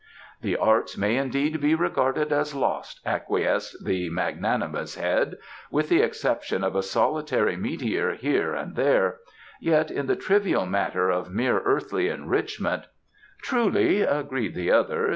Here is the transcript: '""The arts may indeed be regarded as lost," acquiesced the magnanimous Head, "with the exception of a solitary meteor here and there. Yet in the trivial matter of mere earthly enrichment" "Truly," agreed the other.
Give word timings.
'""The 0.41 0.57
arts 0.57 0.97
may 0.97 1.15
indeed 1.15 1.61
be 1.61 1.75
regarded 1.75 2.33
as 2.33 2.55
lost," 2.55 2.99
acquiesced 3.05 3.85
the 3.85 4.09
magnanimous 4.09 4.95
Head, 4.95 5.37
"with 5.69 5.89
the 5.89 6.01
exception 6.01 6.63
of 6.63 6.75
a 6.75 6.81
solitary 6.81 7.55
meteor 7.55 8.15
here 8.15 8.55
and 8.55 8.75
there. 8.75 9.17
Yet 9.59 9.91
in 9.91 10.07
the 10.07 10.15
trivial 10.15 10.65
matter 10.65 11.11
of 11.11 11.31
mere 11.31 11.59
earthly 11.59 12.07
enrichment" 12.07 12.85
"Truly," 13.43 14.01
agreed 14.01 14.55
the 14.55 14.71
other. 14.71 15.07